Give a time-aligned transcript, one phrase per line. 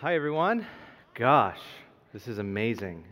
[0.00, 0.64] Hi, everyone.
[1.14, 1.58] Gosh,
[2.12, 3.02] this is amazing.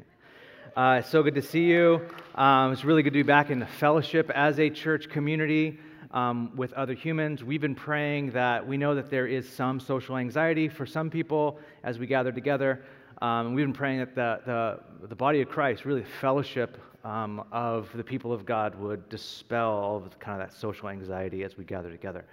[0.77, 2.01] Uh, so good to see you.
[2.37, 5.81] Um, it's really good to be back in the fellowship as a church community
[6.13, 7.43] um, with other humans.
[7.43, 11.59] We've been praying that we know that there is some social anxiety for some people
[11.83, 12.85] as we gather together.
[13.21, 17.89] Um, we've been praying that the, the, the, body of Christ, really fellowship um, of
[17.97, 21.59] the people of God, would dispel all of the, kind of that social anxiety as
[21.59, 22.25] we gather together.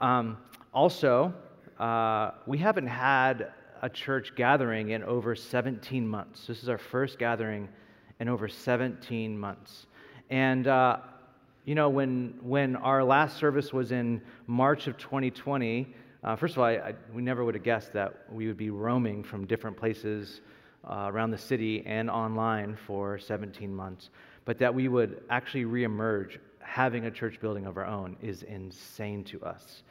[0.00, 0.38] Um,
[0.72, 1.34] also,
[1.78, 3.52] uh, we haven't had
[3.82, 6.46] a church gathering in over 17 months.
[6.46, 7.68] This is our first gathering
[8.20, 9.86] in over 17 months.
[10.30, 10.98] And, uh,
[11.64, 16.60] you know, when, when our last service was in March of 2020, uh, first of
[16.60, 19.76] all, I, I, we never would have guessed that we would be roaming from different
[19.76, 20.40] places
[20.88, 24.10] uh, around the city and online for 17 months.
[24.44, 29.24] But that we would actually reemerge having a church building of our own is insane
[29.24, 29.82] to us.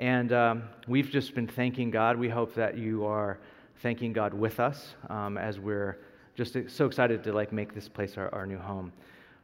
[0.00, 2.16] And um, we've just been thanking God.
[2.16, 3.38] We hope that you are
[3.82, 5.98] thanking God with us um, as we're
[6.36, 8.92] just so excited to like make this place our, our new home.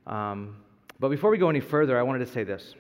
[0.07, 0.57] Um,
[1.01, 2.75] but before we go any further, I wanted to say this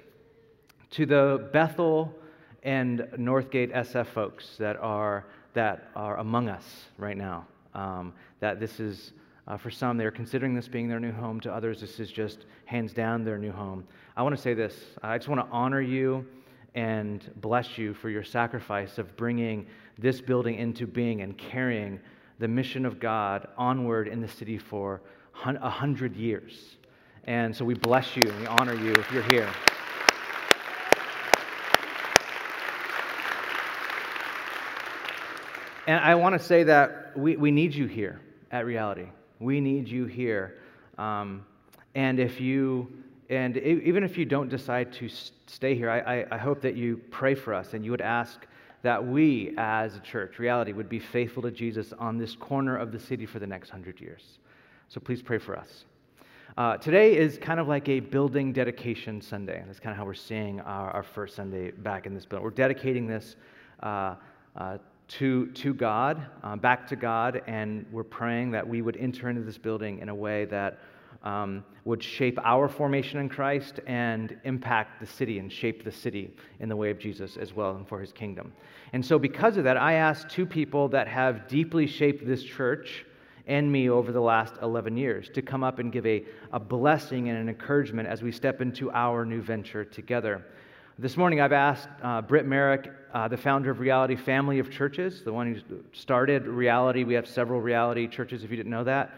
[0.90, 2.14] to the Bethel
[2.62, 6.64] and Northgate SF folks that are that are among us
[6.96, 7.46] right now.
[7.74, 9.12] Um, that this is
[9.48, 11.40] uh, for some, they're considering this being their new home.
[11.40, 13.84] To others, this is just hands down their new home.
[14.16, 14.76] I want to say this.
[15.02, 16.24] I just want to honor you
[16.74, 19.66] and bless you for your sacrifice of bringing
[19.98, 22.00] this building into being and carrying
[22.38, 25.00] the mission of God onward in the city for
[25.44, 26.76] a hundred years.
[27.24, 29.48] And so we bless you and we honor you if you're here.
[35.86, 39.06] And I want to say that we, we need you here at Reality.
[39.38, 40.58] We need you here.
[40.96, 41.44] Um,
[41.94, 45.08] and if you and even if you don't decide to
[45.46, 48.46] stay here, I, I, hope that you pray for us and you would ask
[48.82, 52.92] that we as a church, reality, would be faithful to Jesus on this corner of
[52.92, 54.38] the city for the next hundred years.
[54.88, 55.84] So please pray for us.
[56.58, 59.62] Uh, today is kind of like a building dedication Sunday.
[59.66, 62.44] That's kind of how we're seeing our, our first Sunday back in this building.
[62.44, 63.36] We're dedicating this
[63.82, 64.16] uh,
[64.54, 69.28] uh, to, to God, uh, back to God, and we're praying that we would enter
[69.30, 70.78] into this building in a way that
[71.24, 76.30] um, would shape our formation in Christ and impact the city and shape the city
[76.60, 78.52] in the way of Jesus as well and for his kingdom.
[78.92, 83.04] And so, because of that, I asked two people that have deeply shaped this church
[83.46, 87.28] and me over the last 11 years to come up and give a, a blessing
[87.28, 90.44] and an encouragement as we step into our new venture together.
[90.98, 95.22] This morning, I've asked uh, Britt Merrick, uh, the founder of Reality Family of Churches,
[95.24, 97.02] the one who started Reality.
[97.02, 99.10] We have several Reality churches, if you didn't know that.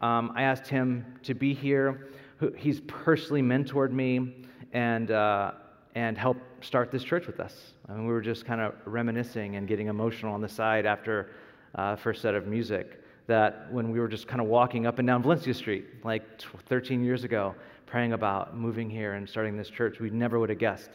[0.00, 2.08] Um, I asked him to be here.
[2.56, 5.52] He's personally mentored me and, uh,
[5.94, 7.72] and helped start this church with us.
[7.88, 11.30] I mean, we were just kind of reminiscing and getting emotional on the side after
[11.74, 13.00] uh, first set of music.
[13.26, 17.02] That when we were just kind of walking up and down Valencia Street, like 13
[17.02, 17.54] years ago,
[17.86, 20.90] praying about moving here and starting this church, we never would have guessed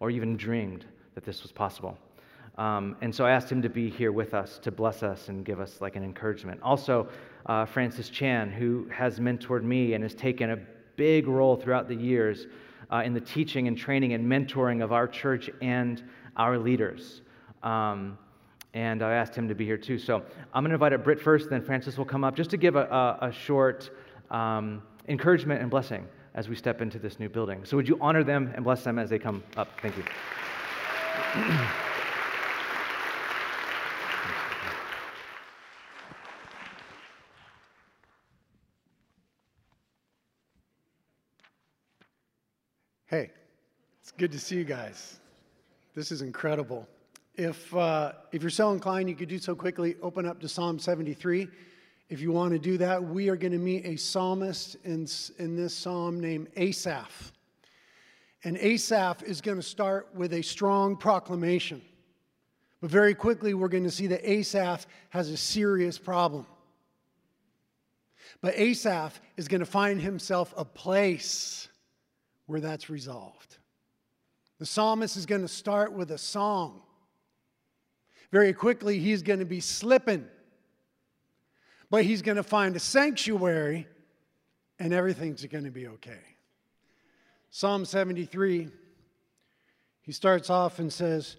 [0.00, 1.96] or even dreamed that this was possible.
[2.56, 5.44] Um, and so I asked him to be here with us to bless us and
[5.44, 6.60] give us like an encouragement.
[6.62, 7.08] Also,
[7.48, 10.58] uh, Francis Chan, who has mentored me and has taken a
[10.96, 12.46] big role throughout the years
[12.92, 16.02] uh, in the teaching and training and mentoring of our church and
[16.36, 17.22] our leaders.
[17.62, 18.18] Um,
[18.74, 19.98] and I asked him to be here too.
[19.98, 20.22] So
[20.52, 22.76] I'm going to invite up Britt first, then Francis will come up just to give
[22.76, 22.84] a,
[23.20, 23.90] a, a short
[24.30, 27.64] um, encouragement and blessing as we step into this new building.
[27.64, 29.68] So would you honor them and bless them as they come up?
[29.80, 30.04] Thank you.
[43.08, 43.30] Hey,
[44.02, 45.20] it's good to see you guys.
[45.94, 46.88] This is incredible.
[47.36, 49.94] If, uh, if you're so inclined, you could do so quickly.
[50.02, 51.46] Open up to Psalm 73.
[52.08, 55.06] If you want to do that, we are going to meet a psalmist in,
[55.38, 57.32] in this psalm named Asaph.
[58.42, 61.80] And Asaph is going to start with a strong proclamation.
[62.80, 66.44] But very quickly, we're going to see that Asaph has a serious problem.
[68.40, 71.68] But Asaph is going to find himself a place
[72.46, 73.58] where that's resolved.
[74.58, 76.82] The psalmist is going to start with a song.
[78.30, 80.26] Very quickly, he's going to be slipping,
[81.90, 83.86] but he's going to find a sanctuary
[84.78, 86.20] and everything's going to be okay.
[87.50, 88.68] Psalm 73,
[90.02, 91.36] he starts off and says,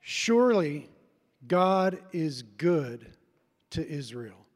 [0.00, 0.88] Surely
[1.46, 3.06] God is good
[3.70, 4.46] to Israel,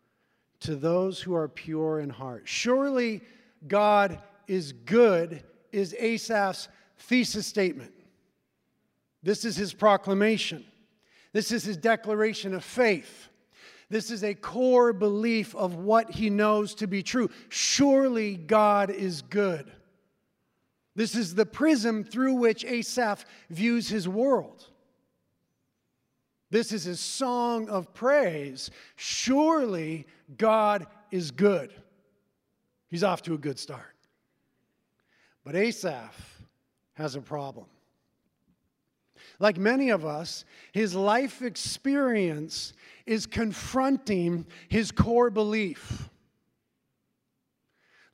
[0.61, 2.43] to those who are pure in heart.
[2.45, 3.23] Surely
[3.67, 7.93] God is good is Asaph's thesis statement.
[9.23, 10.65] This is his proclamation.
[11.33, 13.29] This is his declaration of faith.
[13.89, 17.31] This is a core belief of what he knows to be true.
[17.49, 19.71] Surely God is good.
[20.95, 24.65] This is the prism through which Asaph views his world.
[26.51, 28.71] This is his song of praise.
[28.95, 30.07] Surely
[30.39, 31.73] God is good.
[32.89, 33.95] He's off to a good start.
[35.45, 36.36] But Asaph
[36.97, 37.67] has a problem.
[39.39, 42.73] Like many of us, his life experience
[43.05, 46.09] is confronting his core belief.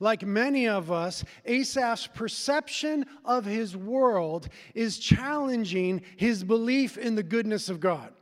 [0.00, 7.22] Like many of us, Asaph's perception of his world is challenging his belief in the
[7.22, 8.12] goodness of God.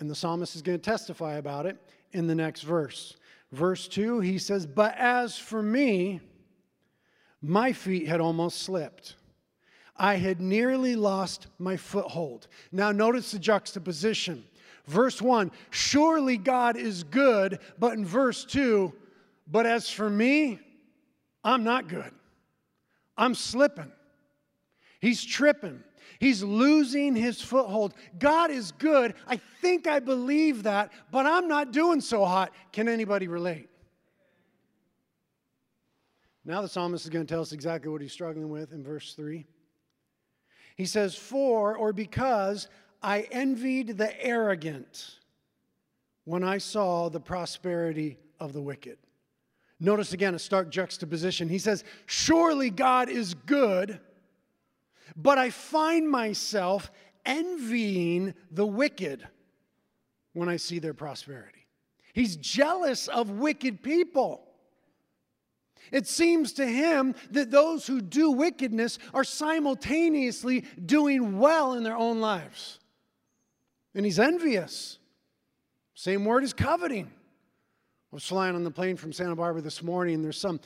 [0.00, 1.76] And the psalmist is going to testify about it
[2.12, 3.16] in the next verse.
[3.52, 6.20] Verse 2, he says, But as for me,
[7.42, 9.16] my feet had almost slipped.
[9.96, 12.46] I had nearly lost my foothold.
[12.70, 14.44] Now, notice the juxtaposition.
[14.86, 18.92] Verse 1 Surely God is good, but in verse 2,
[19.46, 20.60] but as for me,
[21.44, 22.10] I'm not good.
[23.16, 23.92] I'm slipping.
[25.00, 25.82] He's tripping.
[26.18, 27.94] He's losing his foothold.
[28.18, 29.14] God is good.
[29.26, 32.52] I think I believe that, but I'm not doing so hot.
[32.72, 33.68] Can anybody relate?
[36.44, 39.14] Now the psalmist is going to tell us exactly what he's struggling with in verse
[39.14, 39.46] 3.
[40.76, 42.68] He says, For or because
[43.02, 45.18] I envied the arrogant
[46.24, 48.98] when I saw the prosperity of the wicked.
[49.78, 51.48] Notice again a stark juxtaposition.
[51.48, 54.00] He says, Surely God is good,
[55.16, 56.90] but I find myself
[57.26, 59.26] envying the wicked
[60.32, 61.66] when I see their prosperity.
[62.12, 64.51] He's jealous of wicked people.
[65.90, 71.96] It seems to him that those who do wickedness are simultaneously doing well in their
[71.96, 72.78] own lives.
[73.94, 74.98] And he's envious.
[75.94, 77.06] Same word as coveting.
[77.06, 80.60] I was flying on the plane from Santa Barbara this morning, and there's some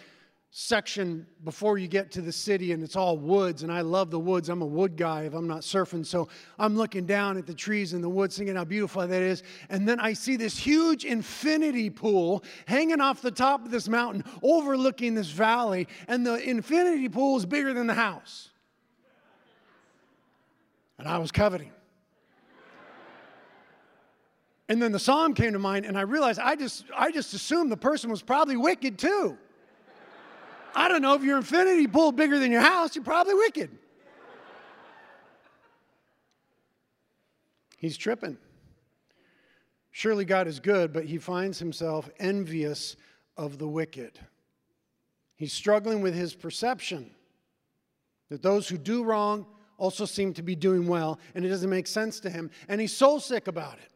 [0.59, 4.19] section before you get to the city and it's all woods and i love the
[4.19, 4.49] woods.
[4.49, 7.93] I'm a wood guy if i'm not surfing so i'm looking down at the trees
[7.93, 9.43] in the woods thinking how beautiful that is.
[9.69, 14.25] And then i see this huge infinity pool hanging off the top of this mountain
[14.43, 18.49] overlooking this valley and the infinity pool is bigger than the house.
[20.99, 21.71] And i was coveting.
[24.71, 27.71] And then the psalm came to mind and i realized i just i just assumed
[27.71, 29.37] the person was probably wicked too
[30.77, 33.71] I don't know if your infinity pool bigger than your house, you're probably wicked.
[37.79, 38.37] He's tripping.
[39.91, 42.97] Surely God is good, but he finds himself envious
[43.39, 44.19] of the wicked.
[45.37, 47.11] He's struggling with his perception
[48.29, 49.47] that those who do wrong
[49.79, 52.95] also seem to be doing well, and it doesn't make sense to him, and he's
[52.95, 53.93] soul sick about it.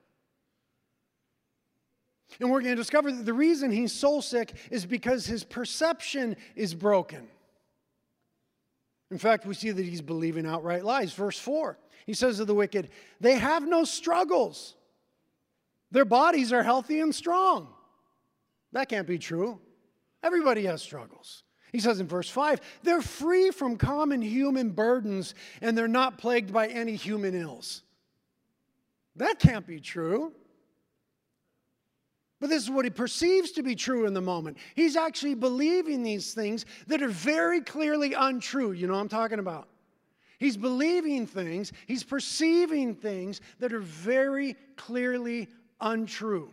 [2.39, 6.37] And we're going to discover that the reason he's soul sick is because his perception
[6.55, 7.29] is broken.
[9.11, 11.13] In fact, we see that he's believing outright lies.
[11.13, 12.91] Verse 4, he says of the wicked,
[13.21, 14.77] They have no struggles.
[15.91, 17.69] Their bodies are healthy and strong.
[18.73, 19.59] That can't be true.
[20.23, 21.43] Everybody has struggles.
[21.73, 26.53] He says in verse 5, They're free from common human burdens and they're not plagued
[26.53, 27.83] by any human ills.
[29.17, 30.33] That can't be true.
[32.41, 34.57] But this is what he perceives to be true in the moment.
[34.75, 38.73] He's actually believing these things that are very clearly untrue.
[38.73, 39.69] You know what I'm talking about?
[40.39, 45.49] He's believing things, he's perceiving things that are very clearly
[45.83, 46.51] untrue.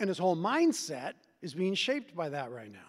[0.00, 2.87] And his whole mindset is being shaped by that right now.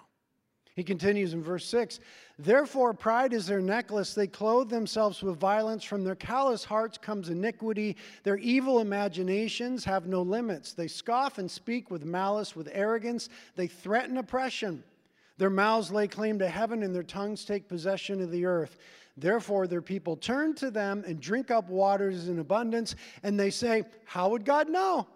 [0.79, 1.99] He continues in verse 6
[2.37, 4.13] Therefore, pride is their necklace.
[4.13, 5.83] They clothe themselves with violence.
[5.83, 7.97] From their callous hearts comes iniquity.
[8.23, 10.71] Their evil imaginations have no limits.
[10.71, 13.27] They scoff and speak with malice, with arrogance.
[13.57, 14.85] They threaten oppression.
[15.37, 18.77] Their mouths lay claim to heaven, and their tongues take possession of the earth.
[19.17, 23.83] Therefore, their people turn to them and drink up waters in abundance, and they say,
[24.05, 25.07] How would God know?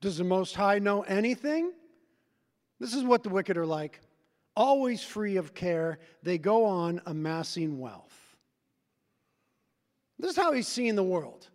[0.00, 1.72] Does the Most High know anything?
[2.78, 3.98] This is what the wicked are like
[4.56, 8.36] always free of care, they go on amassing wealth.
[10.18, 11.48] This is how he's seeing the world.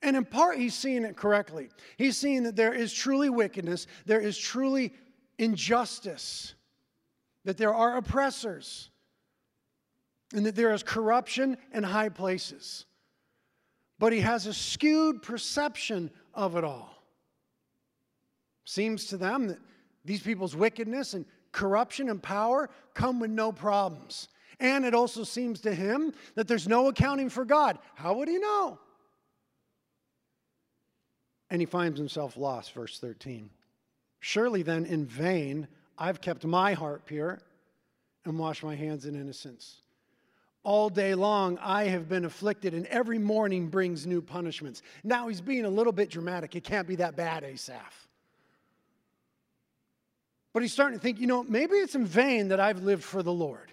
[0.00, 1.70] And in part, he's seeing it correctly.
[1.96, 4.92] He's seeing that there is truly wickedness, there is truly
[5.38, 6.54] injustice,
[7.44, 8.90] that there are oppressors,
[10.34, 12.84] and that there is corruption in high places.
[13.98, 17.02] But he has a skewed perception of it all.
[18.64, 19.58] Seems to them that
[20.04, 24.28] these people's wickedness and corruption and power come with no problems.
[24.60, 27.78] And it also seems to him that there's no accounting for God.
[27.94, 28.78] How would he know?
[31.54, 33.48] and he finds himself lost, verse 13.
[34.18, 37.40] Surely then, in vain, I've kept my heart pure
[38.24, 39.82] and washed my hands in innocence.
[40.64, 44.82] All day long, I have been afflicted, and every morning brings new punishments.
[45.04, 46.56] Now he's being a little bit dramatic.
[46.56, 48.08] It can't be that bad, Asaph.
[50.54, 53.22] But he's starting to think, you know, maybe it's in vain that I've lived for
[53.22, 53.72] the Lord.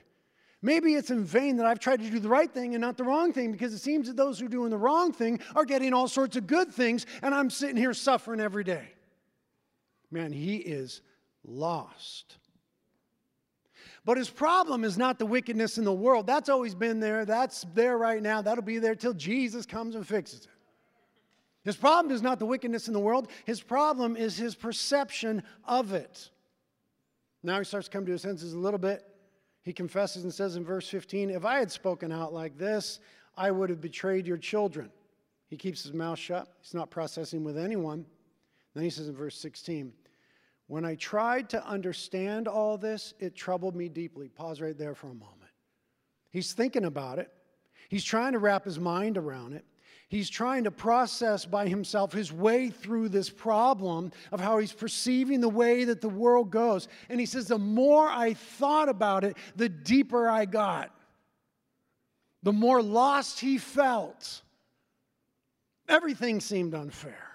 [0.64, 3.04] Maybe it's in vain that I've tried to do the right thing and not the
[3.04, 5.94] wrong thing because it seems that those who are doing the wrong thing are getting
[5.94, 8.90] all sorts of good things, and I'm sitting here suffering every day.
[10.10, 11.02] Man, he is
[11.46, 12.38] lost.
[14.04, 16.26] But his problem is not the wickedness in the world.
[16.26, 17.26] That's always been there.
[17.26, 18.42] That's there right now.
[18.42, 20.48] That'll be there till Jesus comes and fixes it.
[21.64, 23.28] His problem is not the wickedness in the world.
[23.46, 26.32] His problem is his perception of it.
[27.44, 29.04] Now he starts to come to his senses a little bit.
[29.64, 33.00] He confesses and says in verse 15, If I had spoken out like this,
[33.38, 34.92] I would have betrayed your children.
[35.48, 36.48] He keeps his mouth shut.
[36.62, 38.06] He's not processing with anyone.
[38.74, 39.94] Then he says in verse 16,
[40.68, 44.30] When I tried to understand all this, it troubled me deeply.
[44.30, 45.52] Pause right there for a moment.
[46.30, 47.30] He's thinking about it,
[47.90, 49.66] he's trying to wrap his mind around it.
[50.12, 55.40] He's trying to process by himself his way through this problem of how he's perceiving
[55.40, 56.90] the way that the world goes.
[57.08, 60.94] And he says, The more I thought about it, the deeper I got.
[62.44, 64.42] The more lost he felt.
[65.88, 67.30] Everything seemed unfair.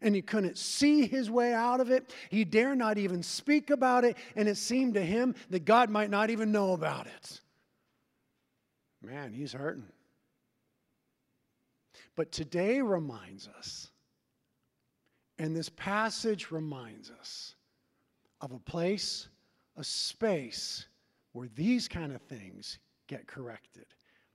[0.00, 2.14] And he couldn't see his way out of it.
[2.30, 4.16] He dare not even speak about it.
[4.34, 7.40] And it seemed to him that God might not even know about it.
[9.02, 9.84] Man, he's hurting.
[12.16, 13.90] But today reminds us,
[15.38, 17.56] and this passage reminds us
[18.40, 19.28] of a place,
[19.76, 20.86] a space
[21.32, 22.78] where these kind of things
[23.08, 23.86] get corrected.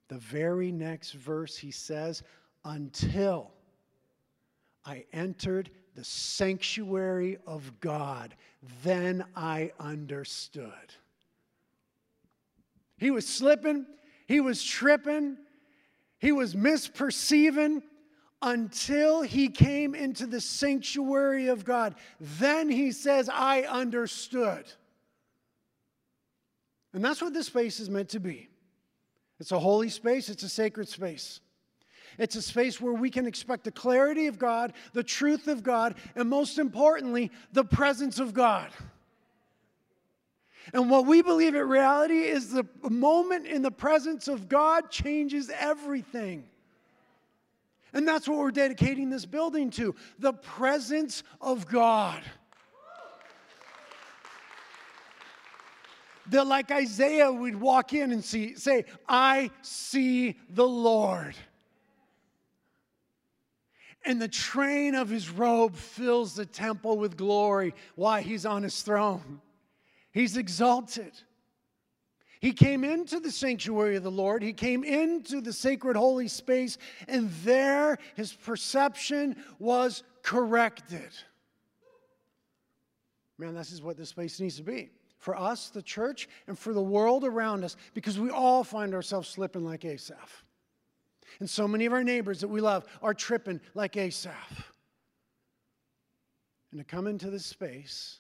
[0.09, 2.23] The very next verse, he says,
[2.65, 3.51] until
[4.85, 8.35] I entered the sanctuary of God,
[8.83, 10.73] then I understood.
[12.97, 13.85] He was slipping,
[14.27, 15.37] he was tripping,
[16.19, 17.81] he was misperceiving
[18.41, 21.95] until he came into the sanctuary of God.
[22.19, 24.65] Then he says, I understood.
[26.93, 28.49] And that's what this space is meant to be.
[29.39, 31.39] It's a holy space, it's a sacred space.
[32.17, 35.95] It's a space where we can expect the clarity of God, the truth of God,
[36.15, 38.69] and most importantly, the presence of God.
[40.73, 45.49] And what we believe in reality is the moment in the presence of God changes
[45.57, 46.45] everything.
[47.93, 52.21] And that's what we're dedicating this building to the presence of God.
[56.27, 61.35] That, like Isaiah would walk in and see, say, I see the Lord.
[64.05, 67.73] And the train of his robe fills the temple with glory.
[67.95, 69.41] while He's on his throne.
[70.11, 71.13] He's exalted.
[72.39, 74.41] He came into the sanctuary of the Lord.
[74.41, 81.11] He came into the sacred holy space, and there his perception was corrected.
[83.37, 86.73] Man, this is what this space needs to be for us, the church, and for
[86.73, 90.43] the world around us, because we all find ourselves slipping like Asaph.
[91.41, 94.65] And so many of our neighbors that we love are tripping like Asaph.
[96.71, 98.19] And to come into this space,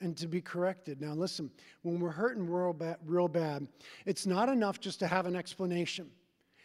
[0.00, 1.00] and to be corrected.
[1.00, 1.50] Now, listen,
[1.82, 3.66] when we're hurting real bad, real bad,
[4.04, 6.10] it's not enough just to have an explanation.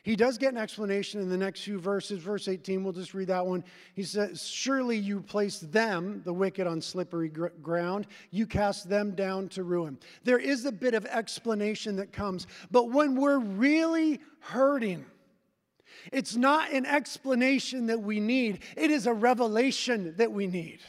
[0.03, 2.19] He does get an explanation in the next few verses.
[2.19, 3.63] Verse 18, we'll just read that one.
[3.93, 8.07] He says, Surely you place them, the wicked, on slippery gr- ground.
[8.31, 9.99] You cast them down to ruin.
[10.23, 15.05] There is a bit of explanation that comes, but when we're really hurting,
[16.11, 20.79] it's not an explanation that we need, it is a revelation that we need.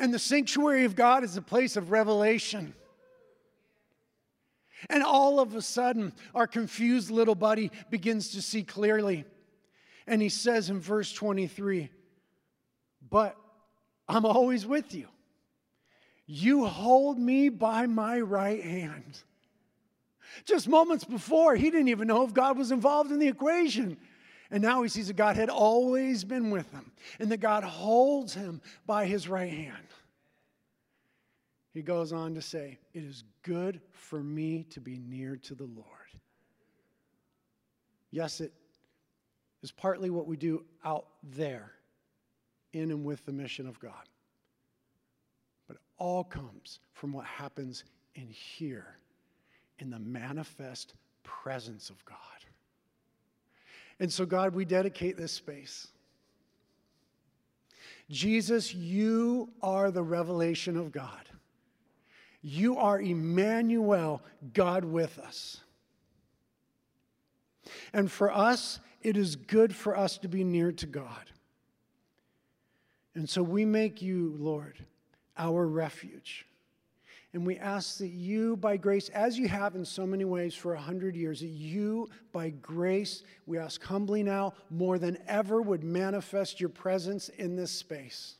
[0.00, 2.72] And the sanctuary of God is a place of revelation.
[4.88, 9.26] And all of a sudden, our confused little buddy begins to see clearly.
[10.06, 11.90] And he says in verse 23,
[13.10, 13.36] But
[14.08, 15.06] I'm always with you.
[16.24, 19.18] You hold me by my right hand.
[20.46, 23.98] Just moments before, he didn't even know if God was involved in the equation.
[24.50, 28.34] And now he sees that God had always been with him and that God holds
[28.34, 29.76] him by his right hand.
[31.72, 35.64] He goes on to say, It is good for me to be near to the
[35.64, 35.86] Lord.
[38.10, 38.52] Yes, it
[39.62, 41.72] is partly what we do out there
[42.72, 44.08] in and with the mission of God.
[45.68, 47.84] But it all comes from what happens
[48.16, 48.96] in here,
[49.78, 52.16] in the manifest presence of God.
[54.00, 55.88] And so, God, we dedicate this space.
[58.08, 61.28] Jesus, you are the revelation of God.
[62.42, 64.22] You are Emmanuel,
[64.54, 65.60] God with us.
[67.92, 71.30] And for us, it is good for us to be near to God.
[73.14, 74.78] And so we make you, Lord,
[75.36, 76.46] our refuge.
[77.32, 80.74] And we ask that you, by grace, as you have in so many ways for
[80.74, 85.84] a hundred years, that you, by grace, we ask humbly now, more than ever, would
[85.84, 88.34] manifest your presence in this space.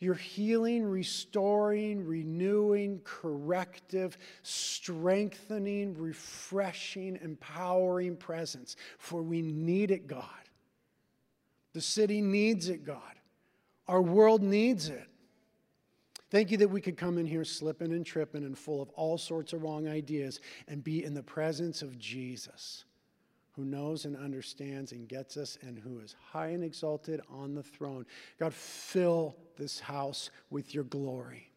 [0.00, 8.76] Your healing, restoring, renewing, corrective, strengthening, refreshing, empowering presence.
[8.98, 10.24] For we need it, God.
[11.72, 13.00] The city needs it, God.
[13.88, 15.07] Our world needs it.
[16.30, 19.16] Thank you that we could come in here slipping and tripping and full of all
[19.16, 22.84] sorts of wrong ideas and be in the presence of Jesus,
[23.52, 27.62] who knows and understands and gets us and who is high and exalted on the
[27.62, 28.04] throne.
[28.38, 31.50] God, fill this house with your glory.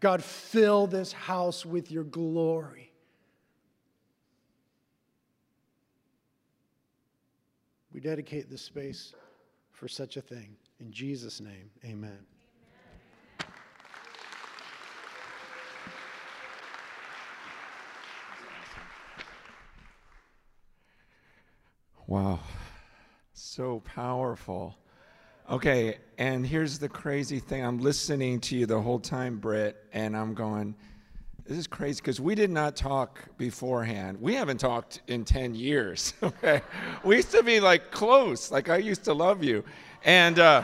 [0.00, 2.92] God, fill this house with your glory.
[7.92, 9.14] We dedicate this space
[9.72, 10.56] for such a thing.
[10.80, 12.35] In Jesus' name, amen.
[22.06, 22.38] Wow.
[23.32, 24.76] So powerful.
[25.50, 27.64] Okay, and here's the crazy thing.
[27.64, 30.76] I'm listening to you the whole time, Britt, and I'm going,
[31.44, 34.20] this is crazy because we did not talk beforehand.
[34.20, 36.62] We haven't talked in 10 years, okay?
[37.02, 39.64] We used to be like close, like I used to love you.
[40.04, 40.62] And, uh,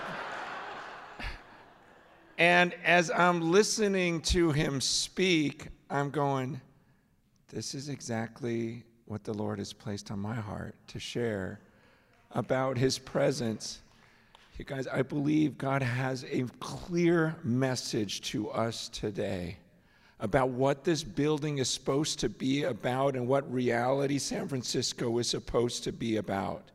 [2.39, 6.61] and as I'm listening to him speak, I'm going,
[7.49, 11.61] this is exactly what the Lord has placed on my heart to share
[12.31, 13.83] about his presence.
[14.57, 19.59] You guys, I believe God has a clear message to us today
[20.19, 25.29] about what this building is supposed to be about and what reality San Francisco is
[25.29, 26.71] supposed to be about.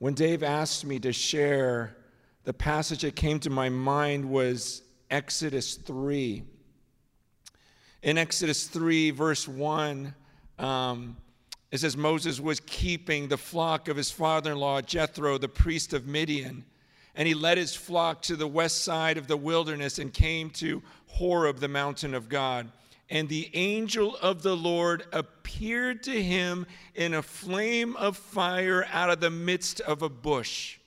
[0.00, 1.96] When Dave asked me to share,
[2.42, 6.42] the passage that came to my mind was Exodus 3.
[8.02, 10.14] In Exodus 3, verse 1,
[10.58, 11.16] um,
[11.70, 15.92] it says Moses was keeping the flock of his father in law, Jethro, the priest
[15.92, 16.64] of Midian.
[17.16, 20.82] And he led his flock to the west side of the wilderness and came to
[21.06, 22.70] Horeb, the mountain of God.
[23.10, 29.10] And the angel of the Lord appeared to him in a flame of fire out
[29.10, 30.78] of the midst of a bush.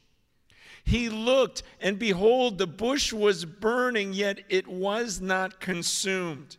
[0.84, 6.56] He looked, and behold, the bush was burning, yet it was not consumed.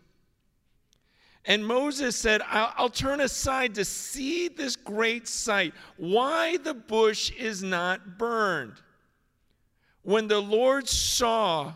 [1.49, 7.33] And Moses said, I'll, I'll, turn aside to see this great sight, why the bush
[7.33, 8.75] is not burned.
[10.03, 11.73] When the Lord saw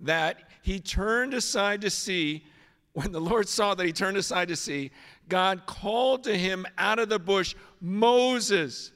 [0.00, 2.46] that, he turned aside to see.
[2.94, 4.90] When the Lord saw that he turned aside to see,
[5.28, 8.92] God called to him out of the bush, Moses,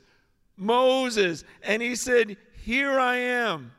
[0.57, 1.45] Moses.
[1.63, 3.73] And he said, Here I am.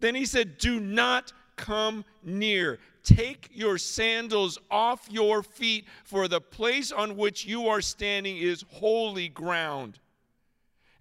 [0.00, 2.78] Then he said, Do not come near.
[3.04, 8.64] Take your sandals off your feet, for the place on which you are standing is
[8.70, 9.98] holy ground.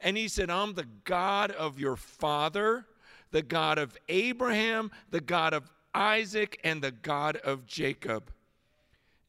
[0.02, 2.86] And he said, I'm the God of your father,
[3.32, 8.32] the God of Abraham, the God of Isaac, and the God of Jacob.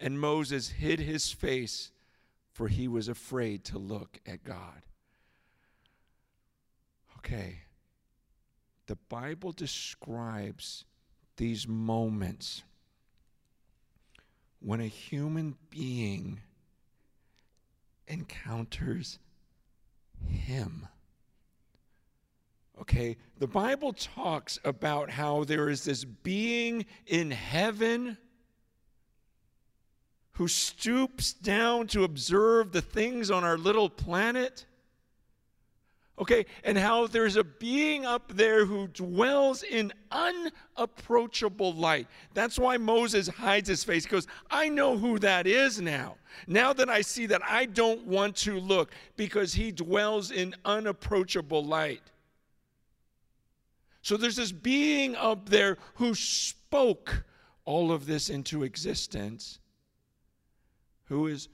[0.01, 1.93] And Moses hid his face,
[2.53, 4.83] for he was afraid to look at God.
[7.19, 7.61] Okay.
[8.87, 10.85] The Bible describes
[11.37, 12.63] these moments
[14.61, 16.41] when a human being
[18.07, 19.19] encounters
[20.27, 20.89] Him.
[22.81, 28.19] Okay, the Bible talks about how there is this being in heaven
[30.33, 34.67] who stoops down to observe the things on our little planet.
[36.17, 42.07] Okay, and how there's a being up there who dwells in unapproachable light.
[42.35, 46.15] That's why Moses hides his face, because I know who that is now.
[46.47, 51.65] Now that I see that, I don't want to look because he dwells in unapproachable
[51.65, 52.03] light.
[54.03, 57.25] So there's this being up there who spoke
[57.65, 59.59] all of this into existence,
[61.07, 61.49] who is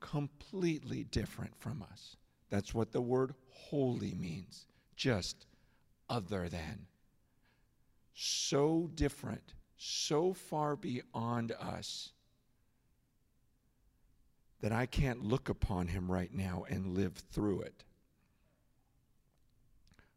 [0.00, 2.16] completely different from us.
[2.50, 3.34] That's what the word
[3.70, 5.46] holy means just
[6.08, 6.86] other than.
[8.14, 12.12] So different, so far beyond us
[14.60, 17.84] that I can't look upon him right now and live through it.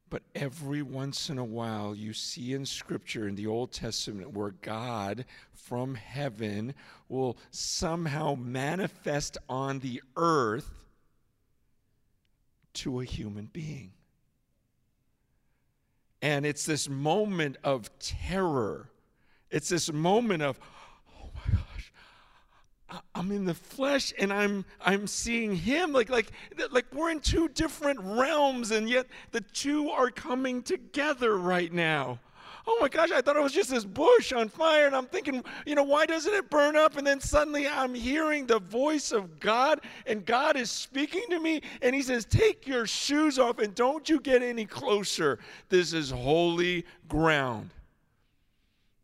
[0.10, 4.52] But every once in a while, you see in Scripture in the Old Testament where
[4.52, 6.74] God from heaven
[7.10, 10.77] will somehow manifest on the earth
[12.78, 13.92] to a human being.
[16.22, 18.90] And it's this moment of terror.
[19.52, 20.60] It's this moment of,
[21.22, 21.94] oh my gosh,
[23.14, 26.32] I'm in the flesh and I'm I'm seeing him like like
[26.72, 32.20] like we're in two different realms and yet the two are coming together right now.
[32.70, 35.42] Oh my gosh, I thought it was just this bush on fire and I'm thinking,
[35.66, 36.98] you know, why doesn't it burn up?
[36.98, 41.62] And then suddenly I'm hearing the voice of God and God is speaking to me
[41.82, 45.40] and he says, "Take your shoes off and don't you get any closer.
[45.70, 47.70] This is holy ground."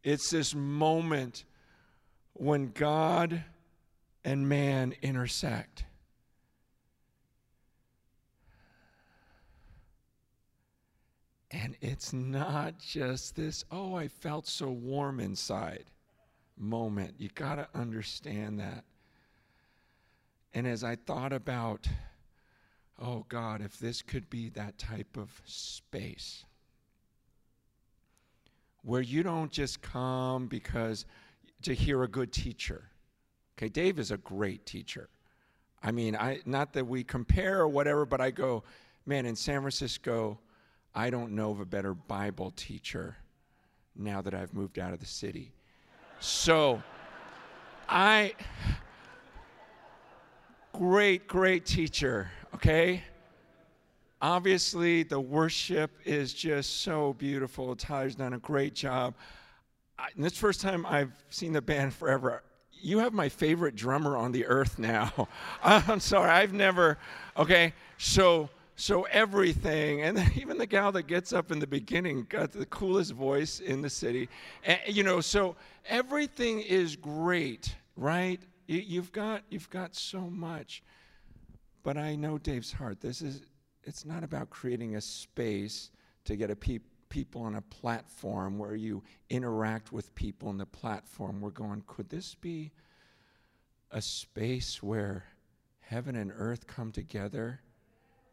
[0.04, 1.46] It's this moment
[2.34, 3.46] when God
[4.26, 5.86] and man intersect.
[11.54, 15.86] And it's not just this, oh, I felt so warm inside
[16.58, 17.14] moment.
[17.20, 18.84] You got to understand that.
[20.54, 21.88] And as I thought about,
[23.00, 26.44] oh God, if this could be that type of space
[28.82, 31.06] where you don't just come because
[31.62, 32.90] to hear a good teacher
[33.58, 35.10] Okay, Dave is a great teacher.
[35.82, 38.64] I mean, I not that we compare or whatever, but I go,
[39.06, 40.40] man, in San Francisco,
[40.96, 43.16] I don't know of a better Bible teacher
[43.96, 45.52] now that I've moved out of the city.
[46.20, 46.82] So,
[47.90, 48.34] I
[50.72, 53.04] great, great teacher, okay?
[54.22, 57.76] Obviously, the worship is just so beautiful.
[57.76, 59.16] Tyler's done a great job.
[60.00, 62.44] I, this first time I've seen the band forever
[62.84, 65.30] you have my favorite drummer on the earth now.
[65.64, 66.98] I'm sorry, I've never,
[67.38, 70.02] okay, so so everything.
[70.02, 73.82] And even the gal that gets up in the beginning got the coolest voice in
[73.82, 74.30] the city.
[74.64, 75.56] And, you know so
[75.88, 78.42] everything is great right?
[78.68, 80.84] You, have got you've got so much.
[81.84, 83.02] But i know dave's heart.
[83.02, 83.42] This is
[83.84, 85.92] it's not about creating a space
[86.26, 90.66] to get a peep people on a platform where you interact with people on the
[90.66, 92.72] platform, we're going, could this be
[93.92, 95.26] a space where
[95.82, 97.60] heaven and earth come together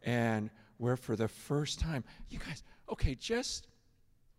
[0.02, 3.68] and where for the first time, you guys, okay, just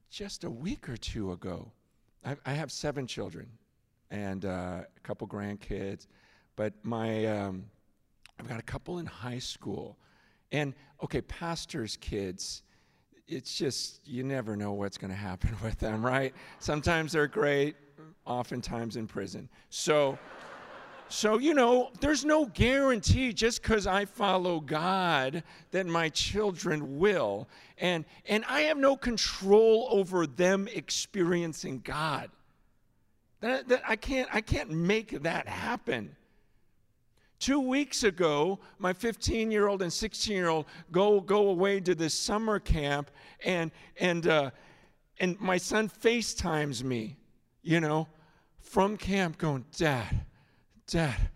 [0.10, 1.72] just a week or two ago,
[2.26, 3.50] I, I have seven children
[4.10, 6.08] and uh, a couple grandkids,
[6.56, 7.66] but my um,
[8.40, 9.98] I've got a couple in high school,
[10.52, 12.64] and okay, pastors' kids
[13.32, 16.34] it's just, you never know what's going to happen with them, right?
[16.60, 17.76] Sometimes they're great,
[18.26, 19.50] oftentimes in prison.
[19.70, 20.20] So,
[21.12, 27.48] so you know, there's no guarantee just because I follow God that my children will.
[27.78, 32.30] And, and I have no control over them experiencing God.
[33.42, 36.16] That, that I, can't, I can't make that happen.
[37.40, 41.96] Two weeks ago, my 15 year old and 16 year old go, go away to
[41.96, 43.10] this summer camp,
[43.44, 44.52] and, and, uh,
[45.20, 47.18] and my son FaceTimes me,
[47.64, 48.08] you know,
[48.60, 50.24] from camp going, Dad,
[50.92, 51.30] Dad,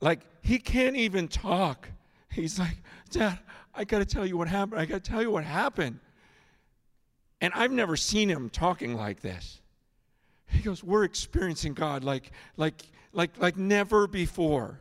[0.00, 1.88] like he can't even talk.
[2.30, 2.76] He's like,
[3.10, 3.38] Dad,
[3.74, 4.80] I got to tell you what happened.
[4.80, 5.98] I got to tell you what happened.
[7.40, 9.60] And I've never seen him talking like this.
[10.46, 12.82] He goes, We're experiencing God like, like,
[13.12, 14.80] like, like never before.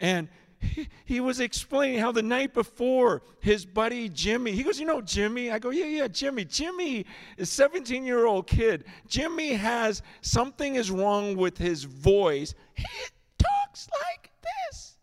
[0.00, 4.86] And he, he was explaining how the night before his buddy Jimmy, he goes, You
[4.86, 5.50] know, Jimmy?
[5.50, 6.46] I go, Yeah, yeah, Jimmy.
[6.46, 7.04] Jimmy
[7.36, 8.84] is 17 year old kid.
[9.06, 12.54] Jimmy has something is wrong with his voice.
[13.72, 14.96] Talks like this.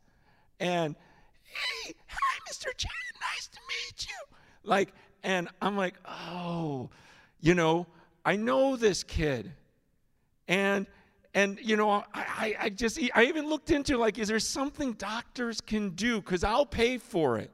[0.59, 0.95] And,
[1.43, 2.67] Hey, hi, Mr.
[2.77, 2.91] Chan.
[3.35, 4.37] Nice to meet you.
[4.63, 6.89] Like, and I'm like, Oh,
[7.41, 7.87] you know,
[8.23, 9.51] I know this kid.
[10.47, 10.85] And
[11.35, 15.61] and you know I, I just i even looked into like is there something doctors
[15.61, 17.51] can do because i'll pay for it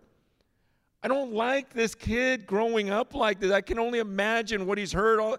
[1.04, 4.94] i don't like this kid growing up like this i can only imagine what he's
[4.94, 5.38] heard all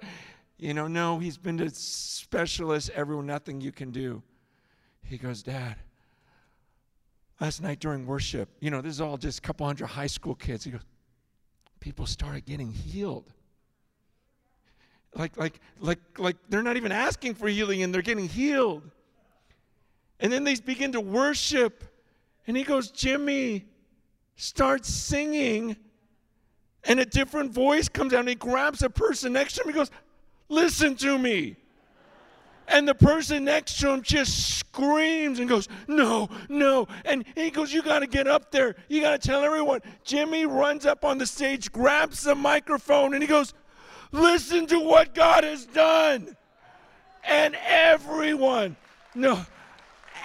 [0.59, 4.23] you know no he's been to specialists everyone nothing you can do
[5.09, 5.77] he goes dad
[7.41, 10.35] last night during worship you know this is all just a couple hundred high school
[10.35, 10.81] kids he goes
[11.81, 13.33] people started getting healed
[15.19, 18.83] like, like, like, like they're not even asking for healing and they're getting healed.
[20.21, 21.85] And then they begin to worship.
[22.47, 23.65] And he goes, Jimmy,
[24.37, 25.77] start singing.
[26.85, 29.69] And a different voice comes out and he grabs a person next to him.
[29.69, 29.91] He goes,
[30.49, 31.57] Listen to me.
[32.69, 36.89] And the person next to him just screams and goes, No, no.
[37.05, 38.77] And he goes, You got to get up there.
[38.89, 39.81] You got to tell everyone.
[40.05, 43.55] Jimmy runs up on the stage, grabs the microphone, and he goes,
[44.13, 46.37] Listen to what God has done.
[47.29, 48.77] And everyone,
[49.15, 49.45] no,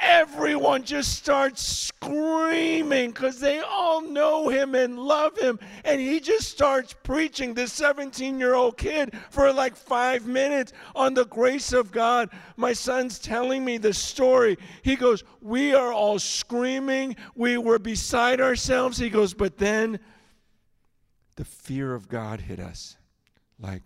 [0.02, 5.60] everyone just starts screaming because they all know him and love him.
[5.86, 11.14] And he just starts preaching, this 17 year old kid, for like five minutes on
[11.14, 12.30] the grace of God.
[12.58, 14.58] My son's telling me the story.
[14.82, 17.16] He goes, We are all screaming.
[17.36, 18.98] We were beside ourselves.
[18.98, 20.00] He goes, But then
[21.36, 22.98] the fear of God hit us.
[23.60, 23.84] Like,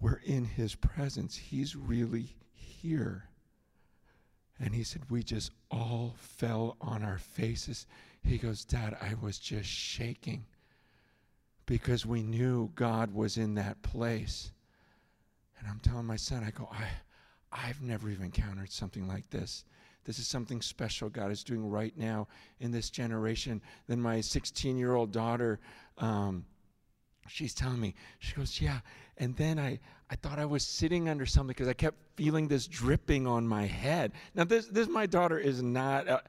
[0.00, 1.36] we're in his presence.
[1.36, 3.28] He's really here.
[4.60, 7.86] And he said, We just all fell on our faces.
[8.22, 10.44] He goes, Dad, I was just shaking
[11.66, 14.52] because we knew God was in that place.
[15.58, 16.86] And I'm telling my son, I go, I,
[17.52, 19.64] I've never even encountered something like this.
[20.04, 22.28] This is something special God is doing right now
[22.60, 23.60] in this generation.
[23.88, 25.58] Then my 16 year old daughter,
[25.98, 26.44] um,
[27.28, 28.80] she's telling me, she goes, Yeah.
[29.18, 29.78] And then I,
[30.10, 33.64] I thought I was sitting under something because I kept feeling this dripping on my
[33.64, 34.12] head.
[34.34, 36.20] Now, this, this my daughter is not, uh,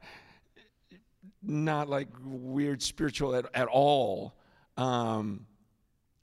[1.42, 4.34] not like weird spiritual at, at all.
[4.76, 5.46] Um,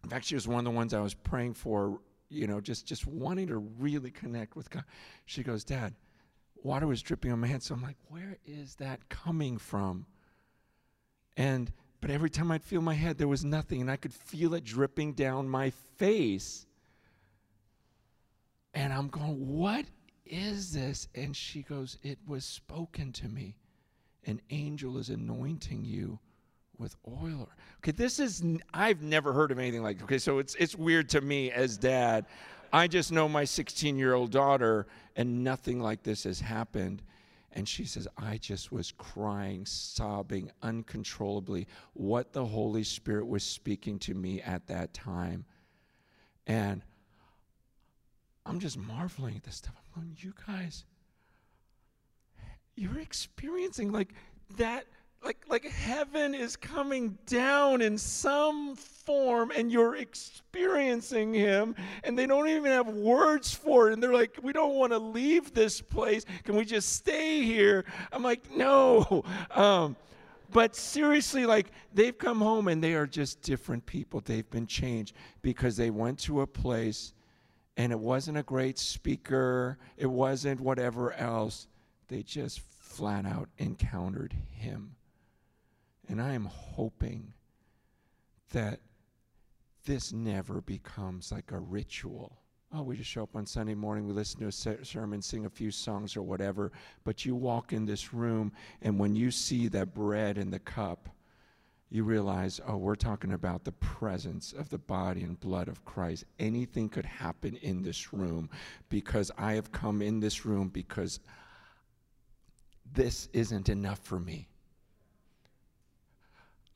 [0.04, 2.86] in fact, she was one of the ones I was praying for, you know, just,
[2.86, 4.84] just wanting to really connect with God.
[5.26, 5.94] She goes, Dad,
[6.64, 7.64] water was dripping on my head.
[7.64, 10.06] So I'm like, where is that coming from?
[11.38, 11.72] And
[12.06, 14.64] but every time I'd feel my head, there was nothing, and I could feel it
[14.64, 16.68] dripping down my face.
[18.76, 19.86] And I'm going, What
[20.24, 21.08] is this?
[21.16, 23.58] And she goes, It was spoken to me.
[24.28, 26.20] An angel is anointing you
[26.78, 27.50] with oil.
[27.80, 31.22] Okay, this is, I've never heard of anything like Okay, so it's, it's weird to
[31.22, 32.28] me as dad.
[32.72, 37.02] I just know my 16 year old daughter, and nothing like this has happened.
[37.56, 43.98] And she says, I just was crying, sobbing uncontrollably what the Holy Spirit was speaking
[44.00, 45.46] to me at that time.
[46.46, 46.84] And
[48.46, 49.74] I'm just marveling at this stuff.
[49.96, 50.84] I'm going, you guys,
[52.76, 54.14] you're experiencing like
[54.58, 54.86] that
[55.26, 62.28] like like heaven is coming down in some form and you're experiencing him and they
[62.28, 65.82] don't even have words for it and they're like we don't want to leave this
[65.82, 66.26] place.
[66.44, 67.86] Can we just stay here?
[68.12, 69.24] I'm like no.
[69.52, 69.96] Um,
[70.52, 74.22] but seriously like they've come home and they are just different people.
[74.24, 77.14] They've been changed because they went to a place
[77.78, 79.78] and it wasn't a great speaker.
[79.98, 81.68] It wasn't whatever else.
[82.10, 84.96] They just flat out encountered him
[86.08, 87.34] and I am hoping
[88.52, 88.80] that
[89.86, 92.42] this never becomes like a ritual.
[92.74, 95.50] Oh, we just show up on Sunday morning, we listen to a sermon, sing a
[95.50, 96.72] few songs or whatever.
[97.04, 101.10] But you walk in this room, and when you see that bread and the cup,
[101.90, 106.26] you realize, oh, we're talking about the presence of the body and blood of Christ.
[106.40, 108.50] Anything could happen in this room
[108.90, 111.20] because I have come in this room because
[112.92, 114.50] this isn't enough for me.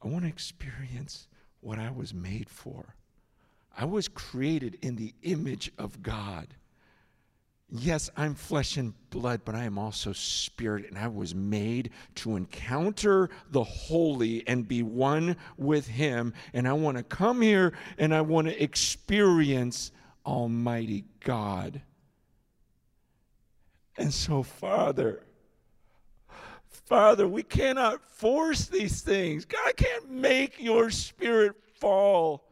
[0.02, 1.28] I want to experience
[1.62, 2.96] what I was made for.
[3.76, 6.48] I was created in the image of God.
[7.72, 12.36] Yes, I'm flesh and blood, but I am also spirit, and I was made to
[12.36, 16.34] encounter the holy and be one with Him.
[16.54, 19.92] And I want to come here and I want to experience
[20.26, 21.82] Almighty God.
[23.98, 25.24] And so, Father,
[26.70, 29.46] Father, we cannot force these things.
[29.46, 32.44] God can't make your spirit fall.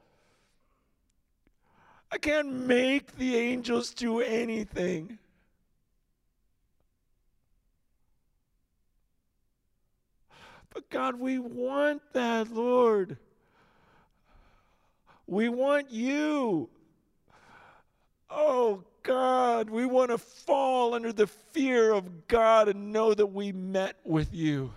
[2.11, 5.17] I can't make the angels do anything.
[10.73, 13.17] But God, we want that, Lord.
[15.25, 16.69] We want you.
[18.29, 19.69] Oh, God.
[19.69, 24.33] We want to fall under the fear of God and know that we met with
[24.33, 24.73] you.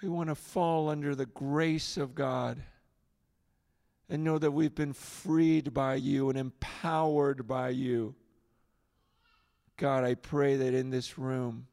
[0.00, 2.62] We want to fall under the grace of God
[4.08, 8.14] and know that we've been freed by you and empowered by you.
[9.76, 11.66] God, I pray that in this room,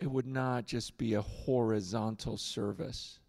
[0.00, 3.20] it would not just be a horizontal service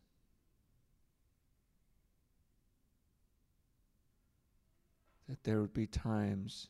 [5.34, 6.68] that there would be times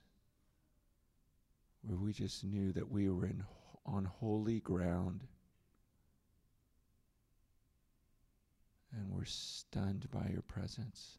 [1.82, 3.43] where we just knew that we were in,
[3.86, 5.26] on holy ground
[8.95, 11.17] and we're stunned by your presence.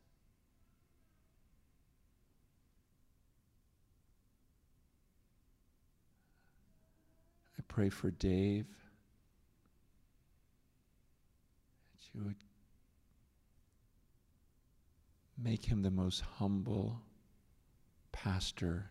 [7.59, 8.65] I pray for Dave
[11.93, 12.37] that you would
[15.37, 17.03] make him the most humble
[18.15, 18.87] pastor,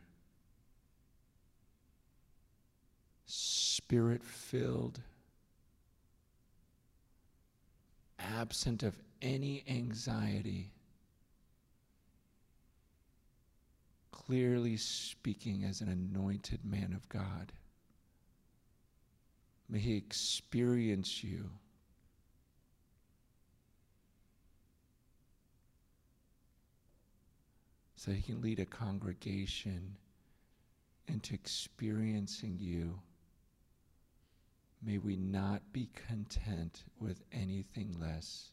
[3.25, 4.99] spirit filled
[8.19, 10.73] absent of any anxiety,
[14.11, 17.53] clearly speaking as an anointed man of God.
[19.69, 21.49] May he experience you.
[28.03, 29.95] So he can lead a congregation
[31.07, 32.99] into experiencing you
[34.85, 38.49] May we not be content with anything less.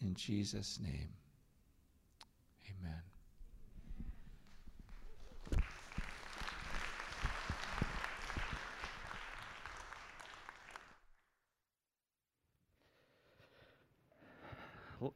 [0.00, 1.10] In Jesus' name,
[2.70, 3.02] amen.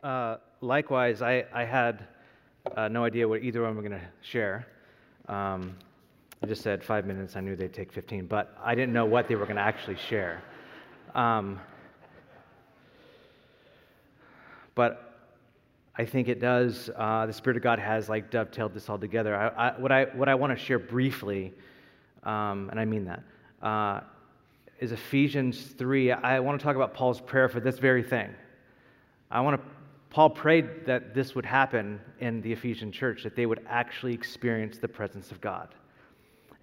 [0.02, 2.06] Uh, likewise, I, I had
[2.76, 4.66] uh, no idea what either of them were going to share.
[5.28, 5.76] Um,
[6.42, 7.36] I just said five minutes.
[7.36, 9.96] I knew they'd take 15, but I didn't know what they were going to actually
[9.96, 10.42] share.
[11.14, 11.60] Um,
[14.74, 15.08] but
[15.96, 16.90] I think it does.
[16.96, 19.34] Uh, the Spirit of God has like dovetailed this all together.
[19.34, 21.52] I, I, what I what I want to share briefly,
[22.22, 23.22] um, and I mean that,
[23.60, 24.00] uh,
[24.78, 26.12] is Ephesians three.
[26.12, 28.32] I want to talk about Paul's prayer for this very thing.
[29.28, 29.77] I want to.
[30.10, 34.78] Paul prayed that this would happen in the Ephesian church, that they would actually experience
[34.78, 35.74] the presence of God.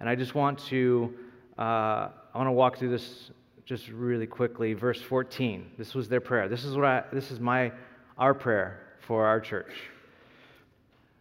[0.00, 1.14] And I just want to,
[1.58, 3.30] uh, I want to walk through this
[3.64, 4.74] just really quickly.
[4.74, 5.72] Verse 14.
[5.78, 6.48] This was their prayer.
[6.48, 7.72] This is what I, this is my,
[8.18, 9.72] our prayer for our church.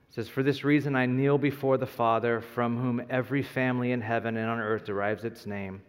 [0.10, 4.02] It says, For this reason I kneel before the Father, from whom every family in
[4.02, 5.82] heaven and on earth derives its name.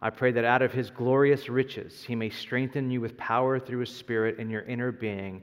[0.00, 3.80] I pray that out of his glorious riches he may strengthen you with power through
[3.80, 5.42] his Spirit in your inner being,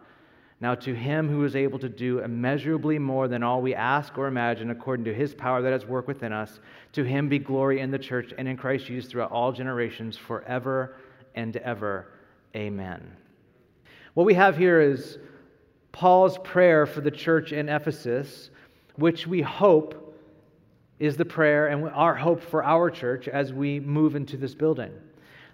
[0.61, 4.27] Now, to him who is able to do immeasurably more than all we ask or
[4.27, 6.59] imagine, according to his power that has worked within us,
[6.93, 10.97] to him be glory in the church and in Christ Jesus throughout all generations, forever
[11.33, 12.11] and ever.
[12.55, 13.11] Amen.
[14.13, 15.17] What we have here is
[15.91, 18.51] Paul's prayer for the church in Ephesus,
[18.97, 20.15] which we hope
[20.99, 24.91] is the prayer and our hope for our church as we move into this building.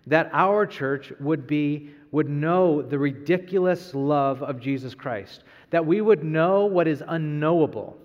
[0.08, 6.02] That our church would be would know the ridiculous love of Jesus Christ, that we
[6.02, 7.98] would know what is unknowable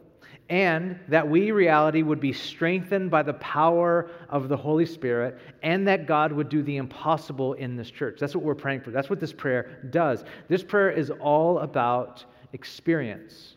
[0.53, 5.88] and that we, reality, would be strengthened by the power of the Holy Spirit, and
[5.88, 8.19] that God would do the impossible in this church.
[8.21, 8.91] That's what we're praying for.
[8.91, 10.25] That's what this prayer does.
[10.49, 13.57] This prayer is all about experience.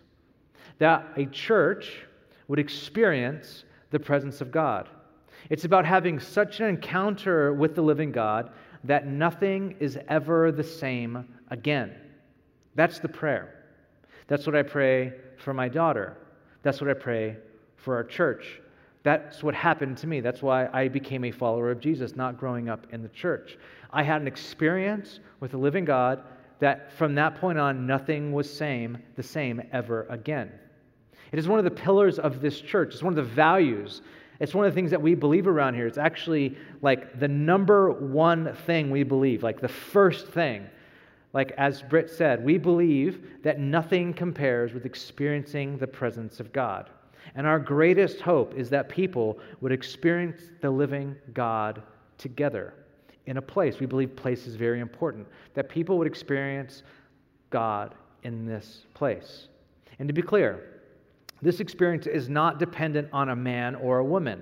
[0.78, 2.06] That a church
[2.48, 4.88] would experience the presence of God.
[5.50, 8.52] It's about having such an encounter with the living God
[8.84, 11.96] that nothing is ever the same again.
[12.76, 13.64] That's the prayer.
[14.28, 16.18] That's what I pray for my daughter.
[16.64, 17.38] That's what I pray
[17.78, 18.62] for our church.
[19.04, 20.20] That's what happened to me.
[20.20, 23.58] That's why I became a follower of Jesus, not growing up in the church.
[23.92, 26.24] I had an experience with the living God
[26.60, 30.52] that from that point on, nothing was same, the same ever again.
[31.32, 32.94] It is one of the pillars of this church.
[32.94, 34.02] It's one of the values.
[34.39, 35.88] It's one of the things that we believe around here.
[35.88, 40.67] It's actually like the number one thing we believe, like the first thing
[41.36, 46.89] like as Britt said, we believe that nothing compares with experiencing the presence of God.
[47.36, 51.84] And our greatest hope is that people would experience the living God
[52.18, 52.74] together
[53.26, 53.82] in a place.
[53.82, 56.84] We believe place is very important, that people would experience
[57.49, 59.49] God in this place.
[59.99, 60.74] And to be clear,
[61.46, 64.41] this experience is not dependent on a man or a woman,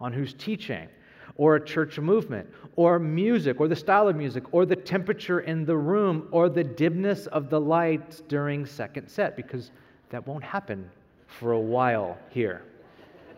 [0.00, 0.88] on who's teaching
[1.36, 2.46] or a church movement,
[2.76, 6.62] or music, or the style of music, or the temperature in the room, or the
[6.62, 9.70] dimness of the lights during second set, because
[10.10, 10.90] that won't happen
[11.26, 12.62] for a while here.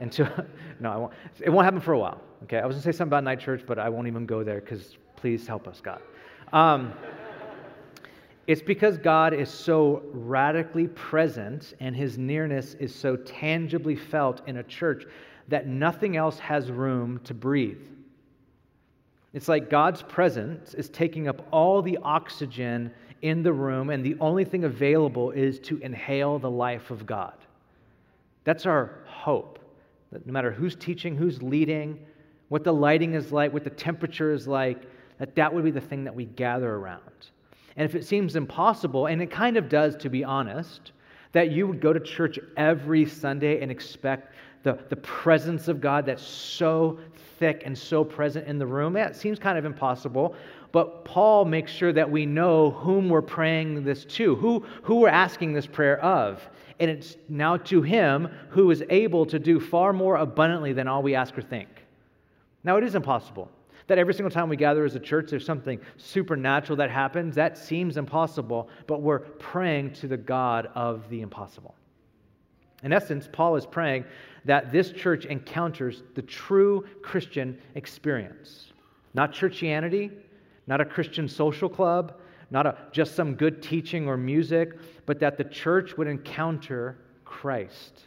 [0.01, 0.27] Until,
[0.81, 2.21] no, I won't, it won't happen for a while.
[2.45, 4.61] Okay, I was gonna say something about night church, but I won't even go there
[4.61, 6.01] because please help us, God.
[6.53, 6.93] Um,
[8.47, 14.57] it's because God is so radically present and his nearness is so tangibly felt in
[14.57, 15.05] a church
[15.49, 17.80] that nothing else has room to breathe.
[19.32, 24.16] It's like God's presence is taking up all the oxygen in the room, and the
[24.20, 27.34] only thing available is to inhale the life of God.
[28.45, 29.61] That's our hope.
[30.11, 31.99] That no matter who's teaching, who's leading,
[32.49, 34.82] what the lighting is like, what the temperature is like,
[35.18, 37.01] that that would be the thing that we gather around.
[37.77, 40.93] And if it seems impossible, and it kind of does, to be honest,
[41.33, 46.07] that you would go to church every Sunday and expect the, the presence of God
[46.07, 46.99] that's so
[47.39, 50.37] thick and so present in the room, yeah, it seems kind of impossible.
[50.70, 55.09] But Paul makes sure that we know whom we're praying this to, who, who we're
[55.09, 56.49] asking this prayer of.
[56.79, 61.03] And it's now to him who is able to do far more abundantly than all
[61.03, 61.68] we ask or think.
[62.64, 63.51] Now, it is impossible
[63.93, 67.34] that every single time we gather as a church, there's something supernatural that happens.
[67.34, 71.74] That seems impossible, but we're praying to the God of the impossible.
[72.82, 74.07] In essence, Paul is praying
[74.47, 78.72] that this church encounters the true Christian experience.
[79.12, 80.11] Not churchianity,
[80.66, 82.18] not a Christian social club,
[82.51, 84.72] not a, just some good teaching or music,
[85.05, 88.05] but that the church would encounter Christ.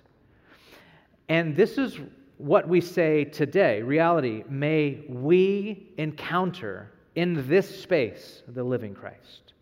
[1.30, 2.00] And this is
[2.38, 4.44] what we say today reality.
[4.50, 9.54] May we encounter in this space the living Christ.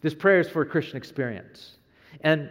[0.00, 1.78] This prayer is for a Christian experience.
[2.20, 2.50] And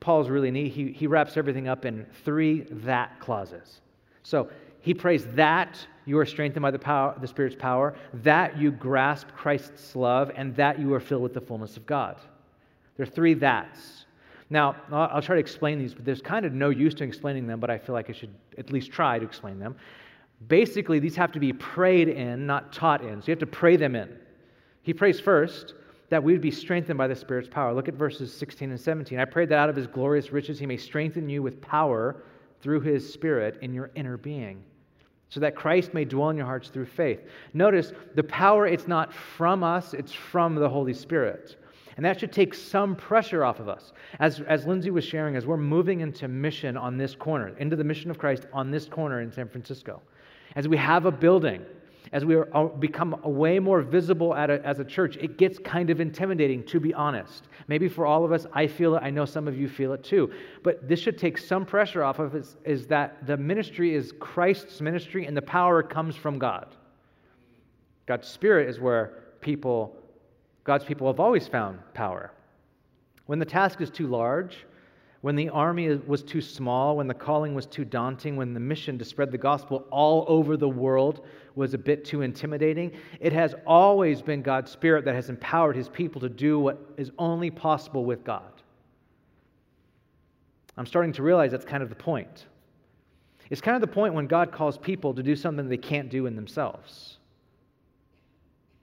[0.00, 0.72] Paul's really neat.
[0.72, 3.80] He, he wraps everything up in three that clauses.
[4.22, 4.48] So
[4.80, 9.26] he prays that you are strengthened by the, power, the Spirit's power, that you grasp
[9.36, 12.20] Christ's love, and that you are filled with the fullness of God.
[12.96, 14.05] There are three that's.
[14.48, 17.58] Now, I'll try to explain these, but there's kind of no use to explaining them,
[17.58, 19.76] but I feel like I should at least try to explain them.
[20.48, 23.20] Basically, these have to be prayed in, not taught in.
[23.20, 24.16] So you have to pray them in.
[24.82, 25.74] He prays first,
[26.10, 27.74] that we would be strengthened by the Spirit's power.
[27.74, 29.18] Look at verses 16 and 17.
[29.18, 32.22] I pray that out of his glorious riches he may strengthen you with power
[32.60, 34.62] through his Spirit in your inner being,
[35.28, 37.20] so that Christ may dwell in your hearts through faith.
[37.52, 41.56] Notice the power, it's not from us, it's from the Holy Spirit.
[41.96, 43.92] And that should take some pressure off of us.
[44.18, 47.84] As, as Lindsay was sharing, as we're moving into mission on this corner, into the
[47.84, 50.02] mission of Christ on this corner in San Francisco,
[50.56, 51.64] as we have a building
[52.12, 55.90] as we are, uh, become way more visible a, as a church, it gets kind
[55.90, 57.48] of intimidating, to be honest.
[57.68, 59.02] Maybe for all of us, I feel it.
[59.02, 60.32] I know some of you feel it too.
[60.62, 64.80] But this should take some pressure off of us is that the ministry is Christ's
[64.80, 66.74] ministry and the power comes from God.
[68.06, 69.96] God's Spirit is where people,
[70.66, 72.32] God's people have always found power.
[73.26, 74.66] When the task is too large,
[75.20, 78.98] when the army was too small, when the calling was too daunting, when the mission
[78.98, 83.54] to spread the gospel all over the world was a bit too intimidating, it has
[83.64, 88.04] always been God's Spirit that has empowered His people to do what is only possible
[88.04, 88.50] with God.
[90.76, 92.46] I'm starting to realize that's kind of the point.
[93.50, 96.26] It's kind of the point when God calls people to do something they can't do
[96.26, 97.18] in themselves.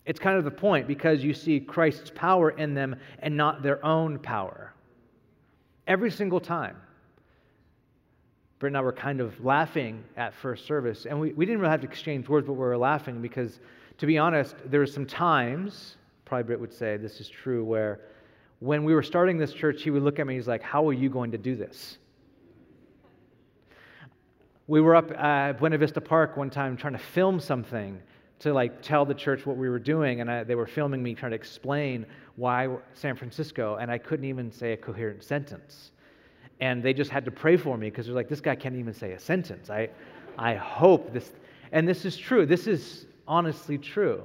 [0.05, 3.83] It's kind of the point because you see Christ's power in them and not their
[3.85, 4.73] own power.
[5.87, 6.75] Every single time.
[8.59, 11.71] Britt and I were kind of laughing at first service, and we, we didn't really
[11.71, 13.59] have to exchange words, but we were laughing because,
[13.97, 17.99] to be honest, there were some times, probably Britt would say this is true, where
[18.59, 20.87] when we were starting this church, he would look at me, and he's like, How
[20.87, 21.97] are you going to do this?
[24.67, 28.01] We were up at Buena Vista Park one time trying to film something
[28.43, 31.15] to like tell the church what we were doing, and I, they were filming me
[31.15, 35.91] trying to explain why San Francisco, and I couldn't even say a coherent sentence.
[36.59, 38.93] And they just had to pray for me because they're like, this guy can't even
[38.93, 39.69] say a sentence.
[39.69, 39.89] I,
[40.37, 41.31] I hope this,
[41.71, 42.45] and this is true.
[42.45, 44.23] This is honestly true.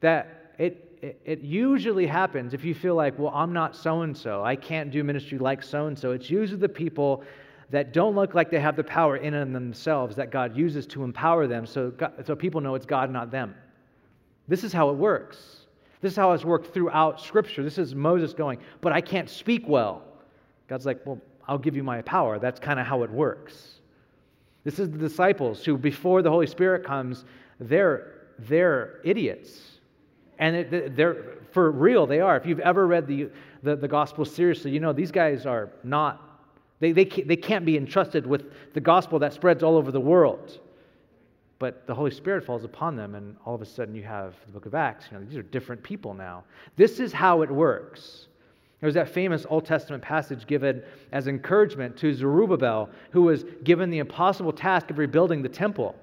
[0.00, 4.14] That it, it, it usually happens if you feel like, well, I'm not so and
[4.16, 4.44] so.
[4.44, 6.12] I can't do ministry like so and so.
[6.12, 7.24] It's usually the people
[7.70, 11.02] that don't look like they have the power in and themselves that God uses to
[11.02, 11.92] empower them so,
[12.24, 13.54] so people know it's God, not them.
[14.48, 15.66] This is how it works.
[16.00, 17.64] This is how it's worked throughout Scripture.
[17.64, 20.02] This is Moses going, but I can't speak well.
[20.68, 22.38] God's like, well, I'll give you my power.
[22.38, 23.80] That's kind of how it works.
[24.64, 27.24] This is the disciples who, before the Holy Spirit comes,
[27.60, 29.60] they're, they're idiots.
[30.38, 32.36] And it, they're, for real, they are.
[32.36, 33.30] If you've ever read the,
[33.62, 36.25] the, the gospel seriously, you know these guys are not,
[36.80, 40.60] they, they, they can't be entrusted with the gospel that spreads all over the world.
[41.58, 44.52] But the Holy Spirit falls upon them, and all of a sudden you have the
[44.52, 45.06] book of Acts.
[45.10, 46.44] You know, these are different people now.
[46.76, 48.28] This is how it works.
[48.80, 53.98] There's that famous Old Testament passage given as encouragement to Zerubbabel, who was given the
[53.98, 55.94] impossible task of rebuilding the temple.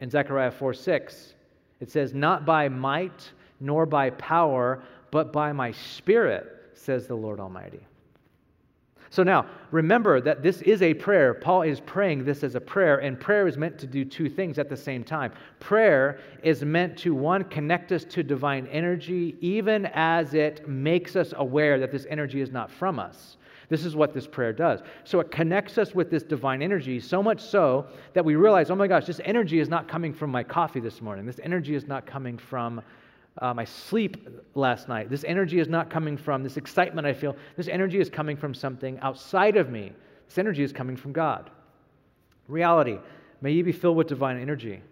[0.00, 1.34] In Zechariah 4 6,
[1.80, 7.40] it says, Not by might nor by power, but by my spirit, says the Lord
[7.40, 7.80] Almighty.
[9.12, 11.34] So now, remember that this is a prayer.
[11.34, 14.56] Paul is praying this as a prayer, and prayer is meant to do two things
[14.56, 15.32] at the same time.
[15.58, 21.34] Prayer is meant to, one, connect us to divine energy, even as it makes us
[21.36, 23.36] aware that this energy is not from us.
[23.68, 24.80] This is what this prayer does.
[25.02, 28.76] So it connects us with this divine energy, so much so that we realize, oh
[28.76, 31.26] my gosh, this energy is not coming from my coffee this morning.
[31.26, 32.80] This energy is not coming from
[33.38, 35.08] uh, my sleep last night.
[35.08, 37.36] This energy is not coming from this excitement I feel.
[37.56, 39.92] This energy is coming from something outside of me.
[40.26, 41.50] This energy is coming from God.
[42.48, 42.98] Reality,
[43.40, 44.82] may you be filled with divine energy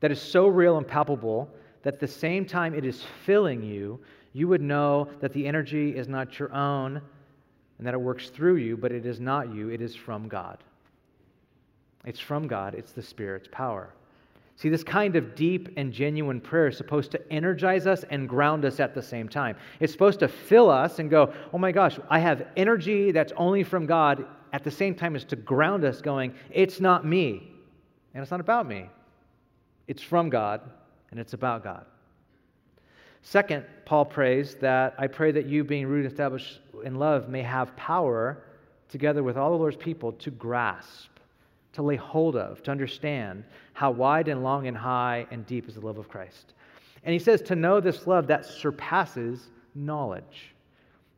[0.00, 1.48] that is so real and palpable
[1.82, 4.00] that at the same time it is filling you,
[4.32, 7.00] you would know that the energy is not your own
[7.78, 10.58] and that it works through you, but it is not you, it is from God.
[12.04, 13.94] It's from God, it's the Spirit's power.
[14.60, 18.66] See, this kind of deep and genuine prayer is supposed to energize us and ground
[18.66, 19.56] us at the same time.
[19.80, 23.62] It's supposed to fill us and go, oh my gosh, I have energy that's only
[23.62, 24.26] from God.
[24.52, 27.50] At the same time, is to ground us, going, it's not me,
[28.12, 28.90] and it's not about me.
[29.88, 30.60] It's from God,
[31.10, 31.86] and it's about God.
[33.22, 37.42] Second, Paul prays that I pray that you, being rooted and established in love, may
[37.42, 38.44] have power,
[38.90, 41.09] together with all the Lord's people, to grasp
[41.72, 45.74] to lay hold of, to understand how wide and long and high and deep is
[45.74, 46.54] the love of Christ.
[47.04, 50.54] And he says to know this love that surpasses knowledge.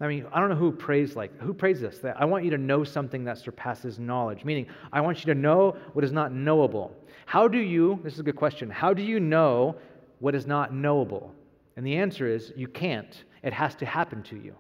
[0.01, 1.99] I mean, I don't know who prays like who prays this.
[1.99, 5.39] That I want you to know something that surpasses knowledge, meaning I want you to
[5.39, 6.97] know what is not knowable.
[7.25, 9.77] How do you, this is a good question, how do you know
[10.19, 11.33] what is not knowable?
[11.77, 13.25] And the answer is you can't.
[13.43, 14.55] It has to happen to you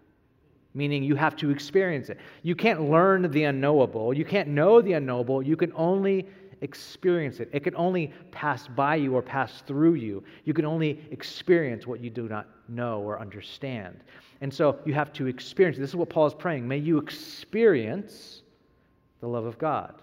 [0.75, 2.18] meaning you have to experience it.
[2.43, 4.14] You can't learn the unknowable.
[4.14, 5.43] You can't know the unknowable.
[5.43, 6.27] You can only
[6.62, 7.51] experience it.
[7.53, 10.23] It can only pass by you or pass through you.
[10.45, 14.01] You can only experience what you do not know or understand.
[14.41, 15.79] And so you have to experience.
[15.79, 16.66] This is what Paul is praying.
[16.66, 18.43] May you experience
[19.20, 19.95] the love of God.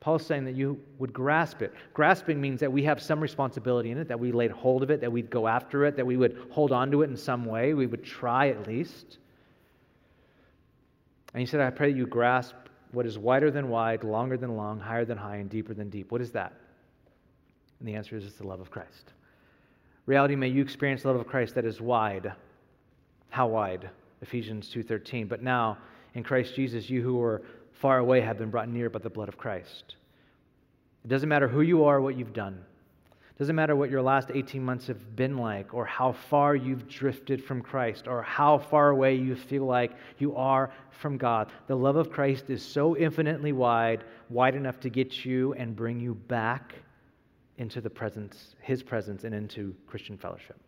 [0.00, 1.72] Paul's saying that you would grasp it.
[1.92, 5.00] Grasping means that we have some responsibility in it, that we laid hold of it,
[5.00, 7.74] that we'd go after it, that we would hold on to it in some way,
[7.74, 9.18] we would try at least.
[11.36, 12.54] And he said, I pray that you grasp
[12.92, 16.10] what is wider than wide, longer than long, higher than high, and deeper than deep.
[16.10, 16.54] What is that?
[17.78, 19.12] And the answer is it's the love of Christ.
[20.06, 22.32] Reality, may you experience the love of Christ that is wide.
[23.28, 23.90] How wide?
[24.22, 25.28] Ephesians 2:13.
[25.28, 25.76] But now,
[26.14, 27.42] in Christ Jesus, you who were
[27.82, 29.96] far away have been brought near by the blood of Christ.
[31.04, 32.64] It doesn't matter who you are, what you've done.
[33.38, 37.44] Doesn't matter what your last 18 months have been like, or how far you've drifted
[37.44, 41.52] from Christ, or how far away you feel like you are from God.
[41.66, 46.00] The love of Christ is so infinitely wide, wide enough to get you and bring
[46.00, 46.76] you back
[47.58, 50.58] into the presence, His presence, and into Christian fellowship.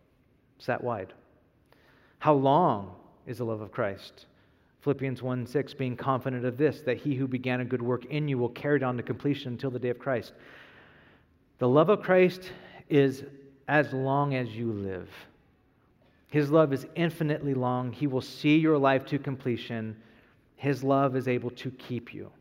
[0.57, 1.13] It's that wide.
[2.19, 2.93] How long
[3.25, 4.27] is the love of Christ?
[4.81, 8.27] Philippians 1 6, being confident of this, that he who began a good work in
[8.27, 10.33] you will carry it on to completion until the day of Christ.
[11.59, 12.51] The love of Christ
[12.89, 13.23] is
[13.67, 15.09] as long as you live.
[16.31, 17.91] His love is infinitely long.
[17.91, 19.95] He will see your life to completion.
[20.55, 22.31] His love is able to keep you.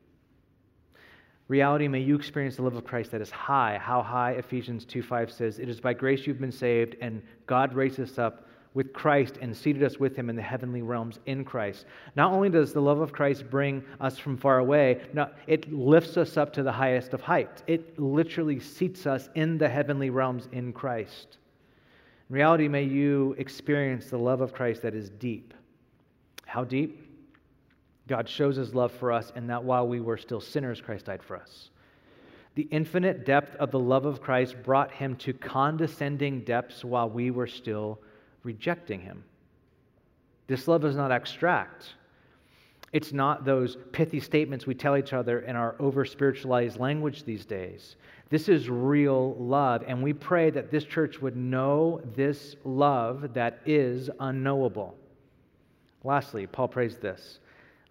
[1.48, 3.78] Reality, may you experience the love of Christ that is high.
[3.78, 4.32] How high?
[4.32, 8.18] Ephesians 2 5 says, It is by grace you've been saved, and God raised us
[8.18, 11.86] up with Christ and seated us with him in the heavenly realms in Christ.
[12.14, 15.00] Not only does the love of Christ bring us from far away,
[15.46, 17.62] it lifts us up to the highest of heights.
[17.66, 21.38] It literally seats us in the heavenly realms in Christ.
[22.28, 25.54] In reality, may you experience the love of Christ that is deep.
[26.46, 27.04] How deep?
[28.06, 31.22] God shows his love for us in that while we were still sinners, Christ died
[31.22, 31.70] for us.
[32.54, 37.30] The infinite depth of the love of Christ brought him to condescending depths while we
[37.30, 38.00] were still
[38.48, 39.22] rejecting him.
[40.46, 41.92] This love is not abstract.
[42.94, 47.44] It's not those pithy statements we tell each other in our over spiritualized language these
[47.44, 47.96] days.
[48.30, 53.60] This is real love, and we pray that this church would know this love that
[53.66, 54.96] is unknowable.
[56.02, 57.40] Lastly, Paul prays this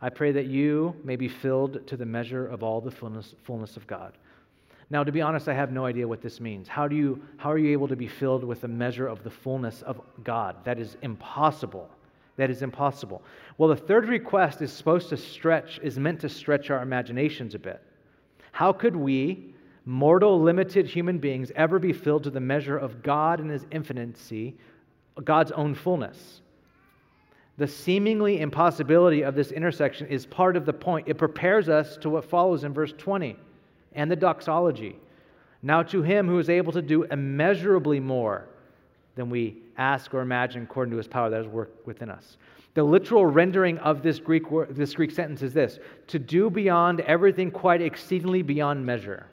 [0.01, 3.78] I pray that you may be filled to the measure of all the fullness, fullness
[3.78, 4.18] of God.
[4.89, 6.67] Now, to be honest, I have no idea what this means.
[6.67, 9.29] How, do you, how are you able to be filled with the measure of the
[9.29, 10.55] fullness of God?
[10.63, 11.89] That is impossible.
[12.38, 13.21] That is impossible.
[13.57, 17.59] Well, the third request is supposed to stretch, is meant to stretch our imaginations a
[17.59, 17.81] bit.
[18.53, 23.41] How could we, mortal, limited human beings, ever be filled to the measure of God
[23.41, 24.55] and His infinity,
[25.21, 26.41] God's own fullness?
[27.57, 31.09] The seemingly impossibility of this intersection is part of the point.
[31.09, 33.35] It prepares us to what follows in verse 20
[33.97, 34.95] and the doxology.
[35.61, 38.47] Now, to him who is able to do immeasurably more
[39.15, 42.37] than we ask or imagine according to his power that is worked within us.
[42.75, 47.01] The literal rendering of this Greek, word, this Greek sentence is this to do beyond
[47.01, 49.25] everything, quite exceedingly beyond measure.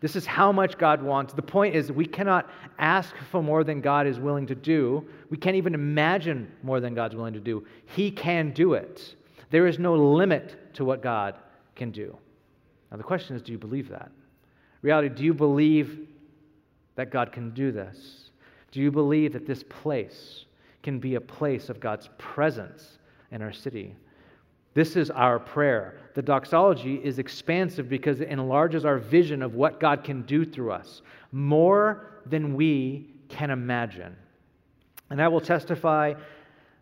[0.00, 1.32] This is how much God wants.
[1.32, 2.48] The point is, we cannot
[2.78, 5.04] ask for more than God is willing to do.
[5.30, 7.66] We can't even imagine more than God's willing to do.
[7.86, 9.16] He can do it.
[9.50, 11.34] There is no limit to what God
[11.74, 12.16] can do.
[12.90, 14.10] Now, the question is do you believe that?
[14.82, 16.08] Reality, do you believe
[16.94, 18.30] that God can do this?
[18.70, 20.44] Do you believe that this place
[20.82, 22.98] can be a place of God's presence
[23.30, 23.96] in our city?
[24.74, 25.98] This is our prayer.
[26.14, 30.72] The doxology is expansive because it enlarges our vision of what God can do through
[30.72, 31.00] us
[31.32, 34.14] more than we can imagine.
[35.10, 36.14] And I will testify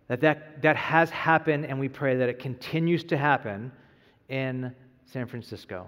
[0.09, 3.71] that, that that has happened, and we pray that it continues to happen
[4.29, 4.75] in
[5.15, 5.87] San Francisco.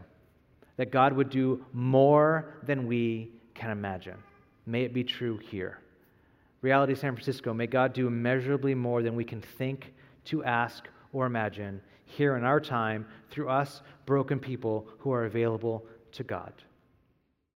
[0.77, 4.15] That God would do more than we can imagine.
[4.67, 5.81] May it be true here.
[6.63, 9.93] Reality San Francisco, may God do immeasurably more than we can think,
[10.27, 15.85] to ask, or imagine here in our time through us, broken people who are available
[16.13, 16.53] to God.